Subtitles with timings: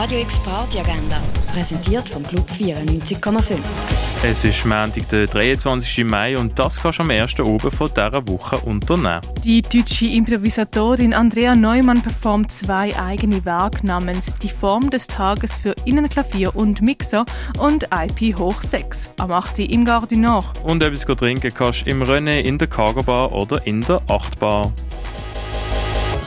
[0.00, 1.20] Radio X Party Agenda,
[1.52, 3.58] präsentiert vom Club 94,5.
[4.22, 6.04] Es ist Montag, der 23.
[6.04, 9.20] Mai und das kannst du am ersten oben von dieser Woche unternehmen.
[9.42, 15.74] Die deutsche Improvisatorin Andrea Neumann performt zwei eigene Werke namens Die Form des Tages für
[15.84, 17.24] Innenklavier und Mixer
[17.58, 19.58] und IP hoch 6 am 8.
[19.58, 20.46] im Garde Nord.
[20.62, 24.72] Und etwas trinken kannst du im René, in der Cargo Bar oder in der Achtbar.